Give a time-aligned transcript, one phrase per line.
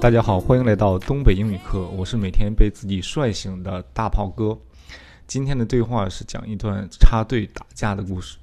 [0.00, 4.58] 大家好，欢迎来到东北英语课，我是每天被自己帅醒的大炮哥。
[5.26, 8.36] 今天的对话是讲一段插队打架的故事。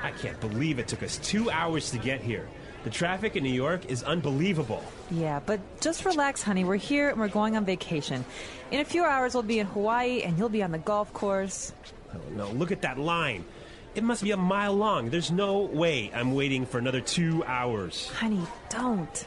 [0.00, 2.44] I can't believe it took us two hours to get here.
[2.84, 4.80] The traffic in New York is unbelievable.
[5.10, 6.64] Yeah, but just relax, honey.
[6.64, 8.24] We're here and we're going on vacation.
[8.70, 11.72] In a few hours, we'll be in Hawaii and you'll be on the golf course.
[12.14, 13.44] Oh no, look at that line.
[13.95, 15.09] It must be a mile long.
[15.09, 18.09] There's no way I'm waiting for another two hours.
[18.09, 19.25] Honey, don't.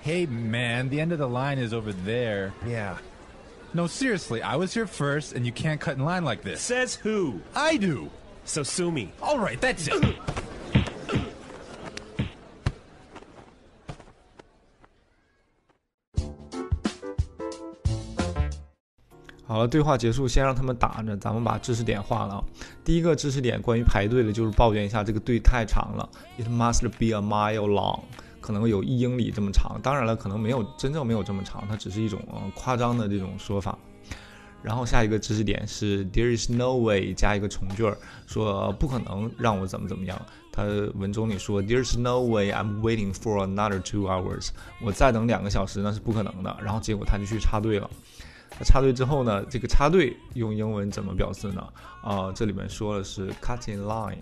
[0.00, 2.52] Hey, man, the end of the line is over there.
[2.66, 2.98] Yeah.
[3.74, 6.60] No, seriously, I was here first, and you can't cut in line like this.
[6.60, 7.40] Says who?
[7.54, 8.10] I do.
[8.44, 9.12] So sue me.
[9.22, 10.16] All right, that's it.
[19.48, 22.44] 好了，对话结束，先让他们打着，咱们把知识点画了。
[22.84, 28.00] 第一个知识点关于排队的，就是抱怨一下这个队太长了，It must be a mile long，
[28.42, 29.80] 可能有一英里这么长。
[29.82, 32.20] 当然了，可能没有真正没有这么长，它只是一种、
[32.54, 33.78] 夸张的这种说法。
[34.62, 40.20] 然后下一个知识点是 There is no way 加一个从句儿，说不可能让我怎么怎么样。
[40.52, 44.50] 他文中里说 There is no way I'm waiting for another two hours，
[44.82, 46.54] 我再等两个小时那是不可能的。
[46.62, 47.88] 然后结果他就去插队了。
[48.50, 51.66] 他插队之后呢，这个插队用英文怎么表示呢？
[52.02, 54.18] 啊、这里面说的是 cut in line，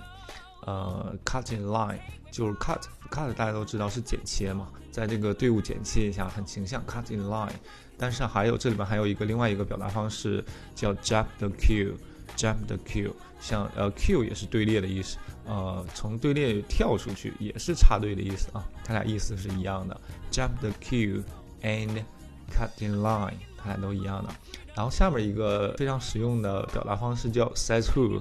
[0.66, 1.98] 呃，cut in line
[2.30, 7.52] 就是 cut cut 大家都知道是剪切嘛，在这个队伍剪切一下，很形象 cut in line。
[7.98, 13.10] 但是还有这里面还有一个另外一个表达方式叫 jump the queue，jump the queue，
[13.41, 15.16] 像呃 queue 也是队列的意思，
[15.47, 19.98] 呃，从队列跳出去也是插队的意思啊，它俩意思是一样的
[20.30, 21.22] ，jump the queue
[21.62, 22.02] and
[22.50, 24.34] cut in line，它俩都一样的。
[24.74, 28.20] 然后下面一个非常实用的表达方式叫 says who，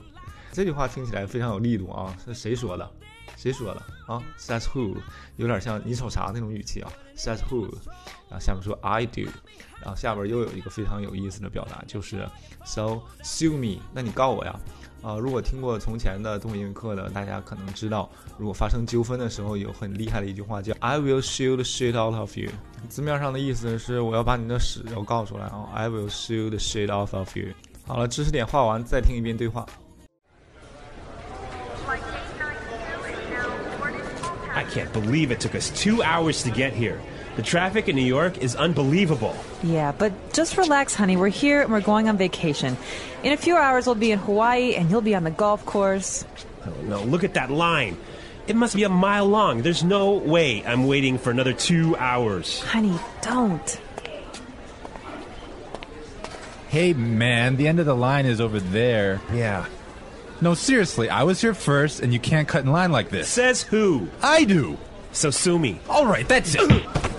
[0.52, 2.90] 这句话听起来非常有力度啊，是谁说的？
[3.36, 4.96] 谁说的啊？Says who，
[5.36, 6.92] 有点像你瞅啥那种语气啊。
[7.18, 7.64] Says who，
[8.30, 9.24] 然后下面说 I do，
[9.82, 12.28] 然后下边又有一个非常有意思的表达，就是
[12.66, 14.58] So sue me，那你告我呀。
[15.06, 22.50] 啊、如果听过从前的东北英语课的，大家可能知道，如果发生纠纷的时候，有很厉害的一句话叫 I will sue the shit out of you。
[22.90, 25.70] 字面上的意思是我要把你的屎都告出来啊。
[25.76, 27.50] I will sue the shit out of you。
[27.86, 29.64] 好了，知识点画完，再听一遍对话。
[34.56, 36.96] I can't believe it took us two hours to get here.
[37.36, 39.36] The traffic in New York is unbelievable.
[39.62, 41.18] Yeah, but just relax, honey.
[41.18, 42.78] We're here and we're going on vacation.
[43.24, 46.26] In a few hours, we'll be in Hawaii and you'll be on the golf course.
[46.66, 47.98] Oh no, look at that line.
[48.48, 49.64] It must be a mile long.
[49.64, 52.62] There's no way I'm waiting for another two hours.
[52.62, 53.82] Honey, don't.
[56.70, 59.22] Hey, man, the end of the line is over there.
[59.34, 59.66] Yeah.
[60.42, 63.30] No, seriously, I was here first, and you can't cut in line like this.
[63.30, 64.10] Says who?
[64.22, 64.78] I do.
[65.12, 65.80] So sue me.
[65.90, 66.86] All right, that's it.